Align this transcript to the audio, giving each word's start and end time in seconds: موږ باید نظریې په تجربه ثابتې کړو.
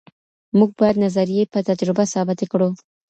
موږ 0.57 0.69
باید 0.79 1.01
نظریې 1.05 1.43
په 1.53 1.59
تجربه 1.69 2.03
ثابتې 2.13 2.45
کړو. 2.51 2.69